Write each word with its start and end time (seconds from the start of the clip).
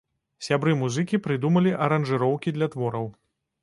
Сябры-музыкі 0.47 1.21
прыдумалі 1.27 1.77
аранжыроўкі 1.89 2.59
для 2.61 2.67
твораў. 2.77 3.05